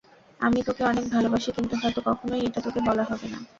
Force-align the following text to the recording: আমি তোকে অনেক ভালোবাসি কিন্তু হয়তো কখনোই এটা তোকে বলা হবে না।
আমি 0.39 0.59
তোকে 0.67 0.81
অনেক 0.83 1.05
ভালোবাসি 1.09 1.49
কিন্তু 1.57 1.73
হয়তো 1.81 1.99
কখনোই 2.07 2.41
এটা 2.47 2.59
তোকে 2.65 2.79
বলা 2.87 3.03
হবে 3.03 3.27
না। 3.27 3.39